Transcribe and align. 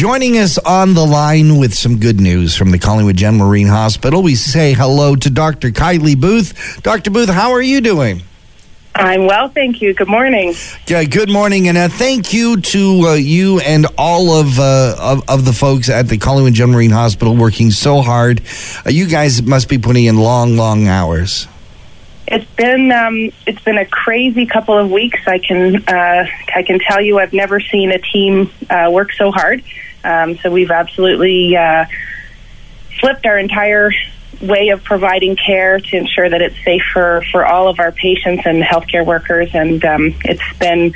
Joining 0.00 0.38
us 0.38 0.56
on 0.56 0.94
the 0.94 1.04
line 1.04 1.58
with 1.58 1.74
some 1.74 1.98
good 1.98 2.22
news 2.22 2.56
from 2.56 2.70
the 2.70 2.78
Collingwood 2.78 3.16
General 3.16 3.50
Marine 3.50 3.66
Hospital, 3.66 4.22
we 4.22 4.34
say 4.34 4.72
hello 4.72 5.14
to 5.14 5.28
Dr. 5.28 5.68
Kylie 5.68 6.18
Booth. 6.18 6.80
Dr. 6.82 7.10
Booth, 7.10 7.28
how 7.28 7.52
are 7.52 7.60
you 7.60 7.82
doing? 7.82 8.22
I'm 8.94 9.26
well, 9.26 9.50
thank 9.50 9.82
you. 9.82 9.92
Good 9.92 10.08
morning. 10.08 10.54
Yeah, 10.86 11.04
good 11.04 11.28
morning, 11.28 11.68
and 11.68 11.76
uh, 11.76 11.90
thank 11.90 12.32
you 12.32 12.62
to 12.62 13.08
uh, 13.08 13.14
you 13.16 13.60
and 13.60 13.88
all 13.98 14.30
of, 14.40 14.58
uh, 14.58 14.96
of, 14.98 15.28
of 15.28 15.44
the 15.44 15.52
folks 15.52 15.90
at 15.90 16.08
the 16.08 16.16
Collingwood 16.16 16.54
General 16.54 16.76
Marine 16.76 16.92
Hospital 16.92 17.36
working 17.36 17.70
so 17.70 18.00
hard. 18.00 18.40
Uh, 18.86 18.88
you 18.88 19.06
guys 19.06 19.42
must 19.42 19.68
be 19.68 19.76
putting 19.76 20.06
in 20.06 20.16
long, 20.16 20.56
long 20.56 20.88
hours. 20.88 21.46
It's 22.26 22.50
been 22.52 22.90
um, 22.90 23.32
it's 23.46 23.60
been 23.64 23.76
a 23.76 23.84
crazy 23.84 24.46
couple 24.46 24.78
of 24.78 24.90
weeks. 24.90 25.20
I 25.26 25.38
can 25.38 25.76
uh, 25.86 26.26
I 26.54 26.62
can 26.62 26.78
tell 26.78 27.02
you 27.02 27.18
I've 27.18 27.34
never 27.34 27.60
seen 27.60 27.90
a 27.90 27.98
team 27.98 28.50
uh, 28.70 28.88
work 28.90 29.12
so 29.12 29.30
hard. 29.30 29.62
Um, 30.04 30.36
so 30.38 30.50
we've 30.50 30.70
absolutely 30.70 31.56
uh, 31.56 31.86
flipped 33.00 33.26
our 33.26 33.38
entire 33.38 33.92
way 34.40 34.68
of 34.70 34.82
providing 34.82 35.36
care 35.36 35.80
to 35.80 35.96
ensure 35.96 36.28
that 36.28 36.40
it's 36.40 36.62
safe 36.64 36.82
for, 36.92 37.22
for 37.30 37.44
all 37.44 37.68
of 37.68 37.78
our 37.78 37.92
patients 37.92 38.42
and 38.46 38.62
healthcare 38.62 39.04
workers. 39.04 39.50
And 39.54 39.84
um, 39.84 40.14
it's 40.24 40.58
been, 40.58 40.94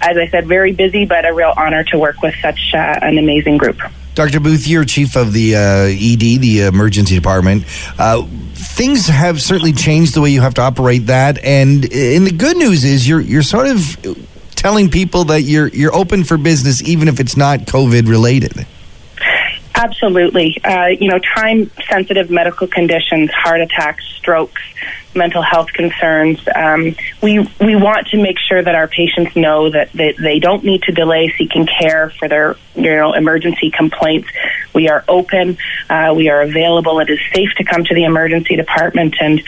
as 0.00 0.16
I 0.16 0.28
said, 0.28 0.46
very 0.46 0.72
busy, 0.72 1.06
but 1.06 1.24
a 1.26 1.32
real 1.32 1.54
honor 1.56 1.84
to 1.84 1.98
work 1.98 2.20
with 2.22 2.34
such 2.42 2.74
uh, 2.74 2.98
an 3.02 3.18
amazing 3.18 3.58
group. 3.58 3.80
Dr. 4.14 4.40
Booth, 4.40 4.66
you're 4.66 4.84
chief 4.84 5.16
of 5.16 5.32
the 5.32 5.54
uh, 5.54 5.60
ED, 5.86 6.40
the 6.40 6.66
emergency 6.66 7.14
department. 7.14 7.64
Uh, 7.98 8.26
things 8.54 9.06
have 9.06 9.40
certainly 9.40 9.72
changed 9.72 10.14
the 10.14 10.20
way 10.20 10.30
you 10.30 10.40
have 10.40 10.54
to 10.54 10.62
operate 10.62 11.06
that, 11.06 11.38
and 11.44 11.84
and 11.84 12.26
the 12.26 12.32
good 12.36 12.56
news 12.56 12.84
is 12.84 13.08
you're 13.08 13.20
you're 13.20 13.42
sort 13.42 13.68
of 13.68 13.96
telling 14.60 14.90
people 14.90 15.24
that 15.24 15.40
you're 15.40 15.68
you're 15.68 15.94
open 15.94 16.22
for 16.22 16.36
business 16.36 16.82
even 16.82 17.08
if 17.08 17.18
it's 17.18 17.34
not 17.34 17.60
COVID 17.60 18.06
related. 18.06 18.66
Absolutely. 19.74 20.62
Uh, 20.62 20.88
you 20.88 21.08
know, 21.08 21.18
time 21.18 21.70
sensitive 21.88 22.30
medical 22.30 22.66
conditions, 22.66 23.30
heart 23.30 23.62
attacks, 23.62 24.04
strokes, 24.04 24.60
mental 25.14 25.42
health 25.42 25.72
concerns. 25.72 26.40
Um, 26.54 26.94
we 27.22 27.40
we 27.60 27.76
want 27.76 28.08
to 28.08 28.22
make 28.22 28.38
sure 28.38 28.62
that 28.62 28.74
our 28.74 28.88
patients 28.88 29.36
know 29.36 29.70
that 29.70 29.92
they, 29.92 30.12
they 30.12 30.38
don't 30.38 30.64
need 30.64 30.82
to 30.82 30.92
delay 30.92 31.32
seeking 31.36 31.66
care 31.66 32.10
for 32.10 32.28
their 32.28 32.56
you 32.74 32.82
know 32.82 33.12
emergency 33.12 33.70
complaints. 33.70 34.28
We 34.74 34.88
are 34.88 35.04
open. 35.08 35.58
Uh, 35.88 36.14
we 36.16 36.28
are 36.28 36.42
available. 36.42 37.00
It 37.00 37.10
is 37.10 37.18
safe 37.34 37.50
to 37.56 37.64
come 37.64 37.84
to 37.84 37.94
the 37.94 38.04
emergency 38.04 38.56
department. 38.56 39.16
And 39.20 39.42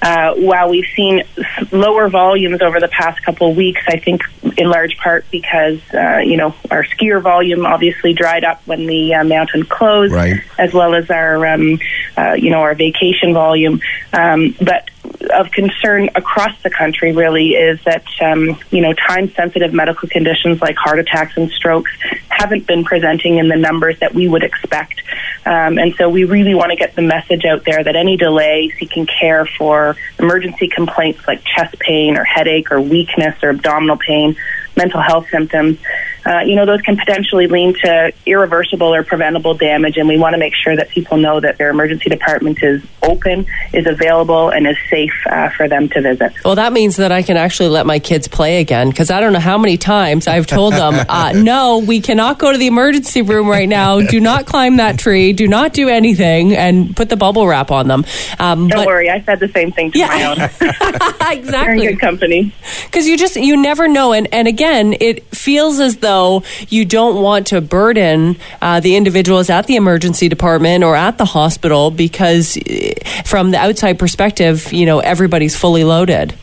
uh, 0.00 0.34
while 0.34 0.68
we've 0.68 0.86
seen 0.94 1.24
lower 1.72 2.08
volumes 2.08 2.62
over 2.62 2.78
the 2.78 2.88
past 2.88 3.22
couple 3.22 3.50
of 3.50 3.56
weeks, 3.56 3.80
I 3.88 3.98
think 3.98 4.22
in 4.56 4.70
large 4.70 4.96
part 4.98 5.24
because 5.30 5.80
uh, 5.92 6.18
you 6.18 6.36
know 6.36 6.54
our 6.70 6.84
skier 6.84 7.20
volume 7.20 7.66
obviously 7.66 8.12
dried 8.12 8.44
up 8.44 8.64
when 8.66 8.86
the 8.86 9.14
uh, 9.14 9.24
mountain 9.24 9.64
closed, 9.64 10.12
right. 10.12 10.40
as 10.58 10.72
well 10.72 10.94
as 10.94 11.10
our 11.10 11.44
um, 11.46 11.80
uh, 12.16 12.34
you 12.34 12.50
know 12.50 12.60
our 12.60 12.74
vacation 12.74 13.34
volume. 13.34 13.80
Um, 14.12 14.54
but 14.60 14.88
of 15.30 15.50
concern 15.52 16.08
across 16.14 16.60
the 16.62 16.70
country 16.70 17.12
really 17.12 17.50
is 17.50 17.80
that 17.84 18.04
um, 18.20 18.58
you 18.70 18.80
know 18.80 18.92
time 18.92 19.30
sensitive 19.32 19.72
medical 19.72 20.08
conditions 20.08 20.60
like 20.60 20.76
heart 20.76 20.98
attacks 20.98 21.36
and 21.36 21.50
strokes 21.50 21.90
haven't 22.28 22.66
been 22.66 22.84
presenting 22.84 23.38
in 23.38 23.48
the 23.48 23.56
numbers 23.56 23.98
that 24.00 24.14
we 24.14 24.28
would 24.28 24.42
expect 24.42 25.02
um, 25.46 25.78
and 25.78 25.94
so 25.96 26.08
we 26.08 26.24
really 26.24 26.54
want 26.54 26.70
to 26.70 26.76
get 26.76 26.94
the 26.94 27.02
message 27.02 27.44
out 27.44 27.64
there 27.64 27.82
that 27.82 27.96
any 27.96 28.16
delay 28.16 28.72
seeking 28.78 29.06
care 29.06 29.46
for 29.46 29.96
emergency 30.18 30.68
complaints 30.68 31.20
like 31.26 31.42
chest 31.44 31.78
pain 31.78 32.16
or 32.16 32.24
headache 32.24 32.70
or 32.70 32.80
weakness 32.80 33.34
or 33.42 33.50
abdominal 33.50 33.96
pain 33.96 34.36
mental 34.78 35.02
health 35.02 35.26
symptoms, 35.30 35.76
uh, 36.24 36.38
you 36.40 36.54
know, 36.54 36.64
those 36.64 36.80
can 36.80 36.96
potentially 36.96 37.46
lead 37.48 37.74
to 37.76 38.12
irreversible 38.24 38.94
or 38.94 39.02
preventable 39.02 39.54
damage. 39.54 39.98
And 39.98 40.08
we 40.08 40.16
want 40.16 40.34
to 40.34 40.38
make 40.38 40.54
sure 40.54 40.74
that 40.74 40.88
people 40.88 41.18
know 41.18 41.40
that 41.40 41.58
their 41.58 41.68
emergency 41.68 42.08
department 42.08 42.62
is 42.62 42.82
open, 43.08 43.46
is 43.72 43.86
available, 43.86 44.50
and 44.50 44.66
is 44.66 44.76
safe 44.90 45.12
uh, 45.30 45.50
for 45.50 45.68
them 45.68 45.88
to 45.90 46.00
visit. 46.00 46.32
Well, 46.44 46.54
that 46.54 46.72
means 46.72 46.96
that 46.96 47.12
I 47.12 47.22
can 47.22 47.36
actually 47.36 47.70
let 47.70 47.86
my 47.86 47.98
kids 47.98 48.28
play 48.28 48.60
again 48.60 48.90
because 48.90 49.10
I 49.10 49.20
don't 49.20 49.32
know 49.32 49.40
how 49.40 49.58
many 49.58 49.76
times 49.76 50.26
I've 50.26 50.46
told 50.46 50.74
them, 50.74 50.94
uh, 51.08 51.32
no, 51.34 51.78
we 51.78 52.00
cannot 52.00 52.38
go 52.38 52.52
to 52.52 52.58
the 52.58 52.66
emergency 52.66 53.22
room 53.22 53.48
right 53.48 53.68
now. 53.68 54.00
Do 54.00 54.20
not 54.20 54.46
climb 54.46 54.76
that 54.76 54.98
tree. 54.98 55.32
Do 55.32 55.48
not 55.48 55.72
do 55.72 55.88
anything 55.88 56.54
and 56.54 56.94
put 56.96 57.08
the 57.08 57.16
bubble 57.16 57.46
wrap 57.46 57.70
on 57.70 57.88
them. 57.88 58.04
Um, 58.38 58.68
don't 58.68 58.80
but, 58.80 58.86
worry. 58.86 59.10
I 59.10 59.22
said 59.22 59.40
the 59.40 59.48
same 59.48 59.72
thing 59.72 59.90
to 59.92 59.98
yeah. 59.98 60.06
my 60.08 60.24
own. 60.24 60.38
exactly. 61.38 61.82
You're 61.82 61.90
in 61.90 61.96
good 61.96 62.00
company. 62.00 62.54
Because 62.84 63.06
you 63.06 63.16
just, 63.16 63.36
you 63.36 63.56
never 63.56 63.88
know. 63.88 64.12
And, 64.12 64.32
and 64.32 64.46
again, 64.46 64.68
again, 64.68 64.96
it 65.00 65.24
feels 65.34 65.80
as 65.80 65.98
though 65.98 66.42
you 66.68 66.84
don't 66.84 67.22
want 67.22 67.46
to 67.48 67.60
burden 67.60 68.36
uh, 68.60 68.80
the 68.80 68.96
individuals 68.96 69.50
at 69.50 69.66
the 69.66 69.76
emergency 69.76 70.28
department 70.28 70.84
or 70.84 70.96
at 70.96 71.18
the 71.18 71.24
hospital 71.24 71.90
because, 71.90 72.58
eh, 72.66 72.92
from 73.24 73.50
the 73.50 73.58
outside 73.58 73.98
perspective, 73.98 74.72
you 74.72 74.86
know, 74.86 75.00
everybody's 75.00 75.56
fully 75.56 75.84
loaded. 75.84 76.34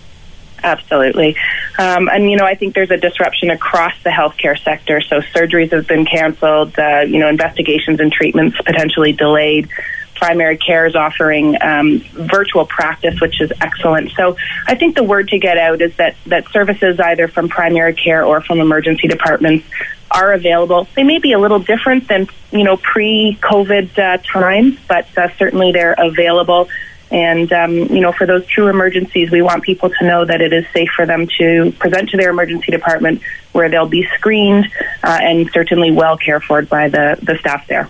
Absolutely. 0.64 1.36
Um, 1.78 2.10
and, 2.10 2.30
you 2.30 2.38
know, 2.38 2.46
I 2.46 2.56
think 2.56 2.74
there's 2.74 2.90
a 2.90 2.98
disruption 2.98 3.52
across 3.52 3.94
the 4.04 4.10
healthcare 4.10 4.58
sector. 4.64 5.00
So 5.00 5.22
surgeries 5.22 5.72
have 5.72 5.88
been 5.88 6.06
canceled, 6.06 6.78
uh, 6.80 7.02
you 7.02 7.20
know, 7.20 7.28
investigations 7.28 8.00
and 8.00 8.12
treatments 8.12 8.58
potentially 8.66 9.14
delayed 9.14 9.70
primary 10.16 10.58
care 10.58 10.86
is 10.86 10.96
offering 10.96 11.62
um, 11.62 12.00
virtual 12.14 12.66
practice, 12.66 13.20
which 13.22 13.42
is 13.42 13.52
excellent. 13.62 14.12
So 14.12 14.38
I 14.66 14.76
think 14.76 14.96
the 14.96 15.04
word 15.04 15.30
to 15.30 15.40
get 15.40 15.58
out 15.58 15.82
is 15.82 15.96
that, 15.98 16.16
that 16.26 16.50
services 16.52 17.00
either 17.00 17.28
from 17.28 17.50
primary 17.50 17.94
care 17.94 18.26
or 18.26 18.42
from 18.42 18.60
emergency 18.60 19.08
departments 19.08 19.66
are 20.12 20.34
available. 20.34 20.88
They 20.96 21.04
may 21.04 21.20
be 21.20 21.34
a 21.34 21.40
little 21.40 21.60
different 21.60 22.08
than 22.08 22.28
you 22.52 22.64
know 22.64 22.78
pre-COVID 22.78 23.98
uh, 23.98 24.18
times, 24.24 24.78
but 24.88 25.06
uh, 25.18 25.30
certainly 25.38 25.72
they're 25.72 25.96
available. 25.98 26.70
And 27.12 27.52
um, 27.54 27.74
you 27.74 28.02
know, 28.02 28.12
for 28.12 28.26
those 28.26 28.46
true 28.48 28.68
emergencies, 28.68 29.30
we 29.30 29.42
want 29.42 29.64
people 29.64 29.90
to 29.90 30.06
know 30.06 30.26
that 30.26 30.42
it 30.42 30.54
is 30.54 30.66
safe 30.74 30.90
for 30.96 31.06
them 31.06 31.28
to 31.38 31.72
present 31.74 32.10
to 32.10 32.18
their 32.18 32.30
emergency 32.32 32.72
department, 32.72 33.22
where 33.52 33.70
they'll 33.70 33.88
be 33.88 34.08
screened 34.16 34.66
uh, 35.04 35.20
and 35.22 35.50
certainly 35.52 35.92
well 35.92 36.18
cared 36.18 36.44
for 36.44 36.62
by 36.64 36.90
the 36.90 37.18
the 37.22 37.38
staff 37.38 37.68
there. 37.68 37.90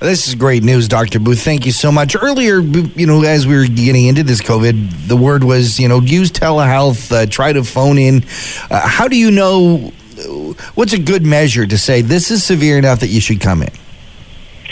This 0.00 0.28
is 0.28 0.34
great 0.34 0.62
news, 0.62 0.88
Dr. 0.88 1.18
Booth. 1.18 1.42
Thank 1.42 1.66
you 1.66 1.72
so 1.72 1.90
much. 1.90 2.16
Earlier, 2.20 2.60
you 2.60 3.06
know, 3.06 3.22
as 3.22 3.46
we 3.46 3.56
were 3.56 3.66
getting 3.66 4.06
into 4.06 4.22
this 4.22 4.40
COVID, 4.40 5.08
the 5.08 5.16
word 5.16 5.44
was, 5.44 5.78
you 5.78 5.88
know, 5.88 6.00
use 6.00 6.30
telehealth, 6.30 7.10
uh, 7.12 7.26
try 7.26 7.52
to 7.52 7.64
phone 7.64 7.98
in. 7.98 8.24
Uh, 8.70 8.86
how 8.86 9.08
do 9.08 9.16
you 9.16 9.30
know 9.30 9.92
what's 10.74 10.92
a 10.92 10.98
good 10.98 11.24
measure 11.24 11.66
to 11.66 11.78
say 11.78 12.00
this 12.02 12.30
is 12.30 12.44
severe 12.44 12.78
enough 12.78 13.00
that 13.00 13.08
you 13.08 13.20
should 13.20 13.40
come 13.40 13.62
in? 13.62 13.70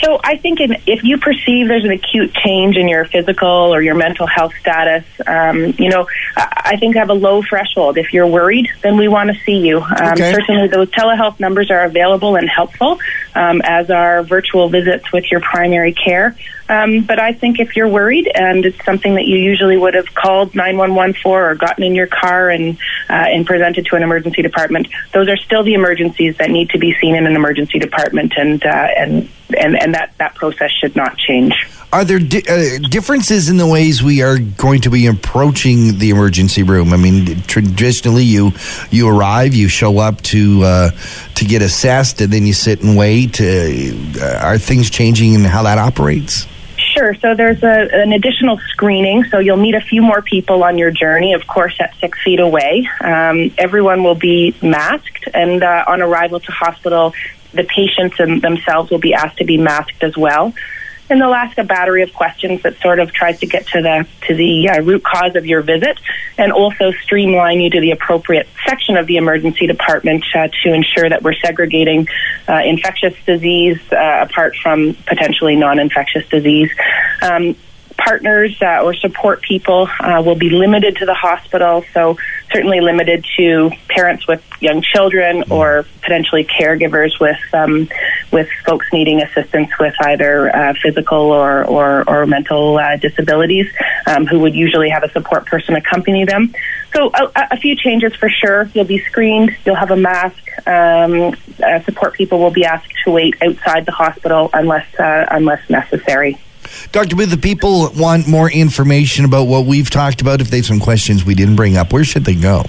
So 0.03 0.19
I 0.23 0.37
think 0.37 0.59
in, 0.59 0.73
if 0.85 1.03
you 1.03 1.17
perceive 1.17 1.67
there's 1.67 1.85
an 1.85 1.91
acute 1.91 2.33
change 2.33 2.75
in 2.75 2.87
your 2.87 3.05
physical 3.05 3.47
or 3.47 3.81
your 3.81 3.95
mental 3.95 4.27
health 4.27 4.53
status, 4.59 5.05
um, 5.25 5.73
you 5.77 5.89
know, 5.89 6.07
I 6.35 6.75
think 6.77 6.95
have 6.95 7.09
a 7.09 7.13
low 7.13 7.41
threshold. 7.41 7.97
If 7.97 8.13
you're 8.13 8.27
worried, 8.27 8.67
then 8.81 8.97
we 8.97 9.07
want 9.07 9.29
to 9.29 9.39
see 9.45 9.59
you. 9.59 9.79
Um, 9.79 10.13
okay. 10.13 10.33
Certainly, 10.33 10.67
those 10.69 10.89
telehealth 10.89 11.39
numbers 11.39 11.71
are 11.71 11.85
available 11.85 12.35
and 12.35 12.49
helpful, 12.49 12.99
um, 13.33 13.61
as 13.63 13.89
are 13.89 14.23
virtual 14.23 14.67
visits 14.67 15.11
with 15.11 15.31
your 15.31 15.39
primary 15.39 15.93
care. 15.93 16.35
Um, 16.69 17.03
but 17.03 17.19
I 17.19 17.33
think 17.33 17.59
if 17.59 17.75
you're 17.75 17.87
worried 17.87 18.31
and 18.33 18.65
it's 18.65 18.83
something 18.85 19.15
that 19.15 19.25
you 19.25 19.37
usually 19.37 19.77
would 19.77 19.93
have 19.95 20.13
called 20.13 20.55
911 20.55 21.15
for 21.21 21.49
or 21.49 21.55
gotten 21.55 21.83
in 21.83 21.93
your 21.93 22.07
car 22.07 22.49
and 22.49 22.77
uh, 23.09 23.13
and 23.13 23.45
presented 23.45 23.85
to 23.87 23.95
an 23.95 24.03
emergency 24.03 24.41
department, 24.41 24.87
those 25.13 25.27
are 25.27 25.37
still 25.37 25.63
the 25.63 25.73
emergencies 25.73 26.37
that 26.37 26.49
need 26.49 26.69
to 26.69 26.77
be 26.77 26.95
seen 27.01 27.15
in 27.15 27.27
an 27.27 27.35
emergency 27.35 27.79
department, 27.79 28.33
and 28.37 28.65
uh, 28.65 28.87
and 28.97 29.29
and 29.57 29.77
and 29.77 29.93
that 29.93 30.13
that 30.19 30.35
process 30.35 30.71
should 30.71 30.95
not 30.95 31.17
change. 31.17 31.67
Are 31.91 32.03
there 32.03 32.17
di- 32.17 32.43
uh, 32.49 32.79
differences 32.89 33.49
in 33.49 33.57
the 33.57 33.67
ways 33.67 34.01
we 34.01 34.23
are 34.23 34.39
going 34.39 34.81
to 34.81 34.89
be 34.89 35.05
approaching 35.05 35.99
the 35.99 36.09
emergency 36.09 36.63
room? 36.63 36.91
I 36.91 36.97
mean, 36.97 37.41
traditionally, 37.41 38.23
you 38.23 38.53
you 38.89 39.07
arrive, 39.07 39.53
you 39.53 39.67
show 39.67 39.99
up 39.99 40.21
to 40.23 40.63
uh, 40.63 40.91
to 41.35 41.45
get 41.45 41.61
assessed, 41.61 42.21
and 42.21 42.31
then 42.31 42.47
you 42.47 42.53
sit 42.53 42.81
and 42.81 42.97
wait. 42.97 43.39
Uh, 43.39 44.39
are 44.41 44.57
things 44.57 44.89
changing 44.89 45.33
in 45.33 45.43
how 45.43 45.63
that 45.63 45.77
operates? 45.77 46.47
Sure. 46.93 47.15
So 47.15 47.33
there's 47.33 47.63
a, 47.63 47.89
an 47.91 48.13
additional 48.13 48.59
screening. 48.69 49.23
So 49.25 49.39
you'll 49.39 49.57
meet 49.57 49.73
a 49.73 49.81
few 49.81 50.03
more 50.03 50.21
people 50.21 50.63
on 50.63 50.77
your 50.77 50.91
journey, 50.91 51.33
of 51.33 51.47
course, 51.47 51.75
at 51.79 51.95
six 51.99 52.21
feet 52.21 52.39
away. 52.39 52.87
Um, 53.01 53.51
everyone 53.57 54.03
will 54.03 54.15
be 54.15 54.55
masked, 54.61 55.27
and 55.33 55.63
uh, 55.63 55.85
on 55.87 56.03
arrival 56.03 56.39
to 56.39 56.51
hospital, 56.51 57.13
the 57.51 57.63
patients 57.63 58.19
and 58.19 58.43
themselves 58.43 58.91
will 58.91 58.99
be 58.99 59.15
asked 59.15 59.37
to 59.37 59.43
be 59.43 59.57
masked 59.57 60.03
as 60.03 60.15
well 60.15 60.53
and 61.13 61.21
they'll 61.21 61.35
ask 61.35 61.59
a 61.59 61.63
battery 61.63 62.01
of 62.01 62.11
questions 62.11 62.63
that 62.63 62.75
sort 62.81 62.97
of 62.97 63.13
tries 63.13 63.39
to 63.41 63.45
get 63.45 63.67
to 63.67 63.83
the 63.83 64.07
to 64.25 64.33
the 64.33 64.67
uh, 64.67 64.81
root 64.81 65.03
cause 65.03 65.35
of 65.35 65.45
your 65.45 65.61
visit, 65.61 65.99
and 66.39 66.51
also 66.51 66.91
streamline 67.03 67.61
you 67.61 67.69
to 67.69 67.79
the 67.79 67.91
appropriate 67.91 68.47
section 68.67 68.97
of 68.97 69.05
the 69.05 69.17
emergency 69.17 69.67
department 69.67 70.25
uh, 70.33 70.47
to 70.63 70.73
ensure 70.73 71.07
that 71.07 71.21
we're 71.21 71.35
segregating 71.35 72.07
uh, 72.49 72.61
infectious 72.65 73.13
disease 73.27 73.79
uh, 73.91 74.25
apart 74.27 74.55
from 74.55 74.95
potentially 75.05 75.55
non-infectious 75.55 76.27
disease. 76.29 76.71
Um, 77.21 77.55
partners 77.95 78.57
uh, 78.59 78.81
or 78.83 78.95
support 78.95 79.43
people 79.43 79.87
uh, 79.99 80.21
will 80.25 80.35
be 80.35 80.49
limited 80.49 80.95
to 80.97 81.05
the 81.05 81.13
hospital, 81.13 81.85
so 81.93 82.17
certainly 82.51 82.81
limited 82.81 83.23
to 83.37 83.71
parents 83.87 84.27
with 84.27 84.43
young 84.59 84.81
children 84.81 85.43
or 85.51 85.85
potentially 86.01 86.43
caregivers 86.43 87.19
with 87.19 87.37
um, 87.53 87.87
with 88.33 88.49
folks 88.65 88.87
needing 88.91 89.21
assistance 89.21 89.69
with 89.79 89.93
either 90.01 90.53
uh, 90.53 90.73
physical 90.81 91.31
or 91.31 91.63
or, 91.63 92.03
or 92.09 92.25
mental 92.25 92.77
uh, 92.77 92.97
disabilities, 92.97 93.71
um, 94.07 94.25
who 94.25 94.39
would 94.39 94.55
usually 94.55 94.89
have 94.89 95.03
a 95.03 95.11
support 95.11 95.45
person 95.45 95.75
accompany 95.75 96.25
them. 96.25 96.53
So 96.93 97.11
a, 97.13 97.31
a, 97.51 97.57
few 97.57 97.75
changes 97.75 98.15
for 98.15 98.29
sure. 98.29 98.69
You'll 98.73 98.85
be 98.85 98.99
screened. 98.99 99.55
You'll 99.65 99.75
have 99.75 99.91
a 99.91 99.95
mask. 99.95 100.37
Um, 100.67 101.35
uh, 101.63 101.81
support 101.83 102.13
people 102.13 102.39
will 102.39 102.51
be 102.51 102.65
asked 102.65 102.91
to 103.05 103.11
wait 103.11 103.35
outside 103.41 103.85
the 103.85 103.91
hospital 103.91 104.49
unless 104.53 104.87
uh, 104.99 105.27
unless 105.31 105.69
necessary. 105.69 106.37
Dr. 106.91 107.15
Booth, 107.15 107.29
the 107.29 107.37
people 107.37 107.91
want 107.95 108.27
more 108.27 108.49
information 108.49 109.25
about 109.25 109.45
what 109.45 109.65
we've 109.65 109.89
talked 109.89 110.21
about. 110.21 110.41
If 110.41 110.49
they 110.49 110.57
have 110.57 110.65
some 110.65 110.79
questions 110.79 111.23
we 111.23 111.35
didn't 111.35 111.55
bring 111.55 111.77
up, 111.77 111.93
where 111.93 112.03
should 112.03 112.25
they 112.25 112.35
go? 112.35 112.63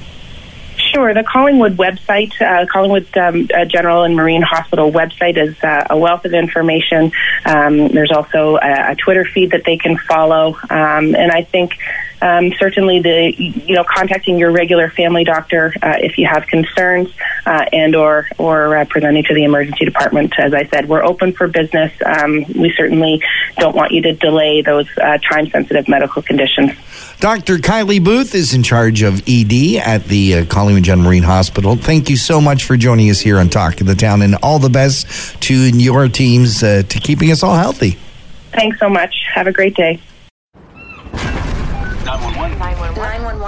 Sure. 0.94 1.12
The 1.12 1.24
Collingwood 1.24 1.76
website, 1.76 2.40
uh, 2.40 2.66
Collingwood 2.66 3.16
um, 3.16 3.48
uh, 3.52 3.64
General 3.64 4.04
and 4.04 4.14
Marine 4.14 4.42
Hospital 4.42 4.92
website, 4.92 5.36
is 5.36 5.60
uh, 5.64 5.88
a 5.90 5.98
wealth 5.98 6.24
of 6.24 6.34
information. 6.34 7.10
Um, 7.44 7.88
there's 7.88 8.12
also 8.12 8.58
a, 8.58 8.92
a, 8.92 8.94
Twitter 8.94 9.24
feed 9.24 9.50
that 9.50 9.64
they 9.64 9.76
can 9.76 9.98
follow, 9.98 10.54
um, 10.70 11.16
and 11.16 11.32
I 11.32 11.42
think 11.42 11.76
um, 12.24 12.52
certainly 12.58 13.00
the 13.00 13.34
you 13.36 13.74
know 13.74 13.84
contacting 13.84 14.38
your 14.38 14.50
regular 14.50 14.88
family 14.88 15.24
doctor 15.24 15.74
uh, 15.82 15.96
if 16.00 16.16
you 16.16 16.26
have 16.26 16.46
concerns 16.46 17.10
uh, 17.44 17.66
and 17.72 17.94
or 17.94 18.26
or 18.38 18.76
uh, 18.76 18.84
presenting 18.86 19.22
to 19.24 19.34
the 19.34 19.44
emergency 19.44 19.84
department. 19.84 20.32
As 20.38 20.54
I 20.54 20.66
said, 20.68 20.88
we're 20.88 21.04
open 21.04 21.32
for 21.32 21.46
business. 21.48 21.92
Um, 22.04 22.44
we 22.54 22.72
certainly 22.76 23.22
don't 23.58 23.76
want 23.76 23.92
you 23.92 24.00
to 24.02 24.14
delay 24.14 24.62
those 24.62 24.88
time 24.94 25.48
sensitive 25.50 25.86
medical 25.86 26.22
conditions. 26.22 26.72
Dr. 27.20 27.58
Kylie 27.58 28.02
Booth 28.02 28.34
is 28.34 28.54
in 28.54 28.62
charge 28.62 29.02
of 29.02 29.22
ED 29.28 29.76
at 29.76 30.04
the 30.04 30.34
uh, 30.34 30.44
Collingwood 30.46 30.84
General 30.84 31.08
Marine 31.08 31.22
Hospital. 31.22 31.76
Thank 31.76 32.10
you 32.10 32.16
so 32.16 32.40
much 32.40 32.64
for 32.64 32.76
joining 32.76 33.10
us 33.10 33.20
here 33.20 33.38
on 33.38 33.48
Talk 33.48 33.80
of 33.80 33.86
the 33.86 33.94
Town, 33.94 34.22
and 34.22 34.36
all 34.42 34.58
the 34.58 34.70
best 34.70 35.40
to 35.42 35.54
your 35.54 36.08
teams 36.08 36.62
uh, 36.62 36.82
to 36.88 37.00
keeping 37.00 37.30
us 37.30 37.42
all 37.42 37.56
healthy. 37.56 37.98
Thanks 38.52 38.78
so 38.78 38.88
much. 38.88 39.14
Have 39.34 39.46
a 39.46 39.52
great 39.52 39.74
day. 39.74 40.00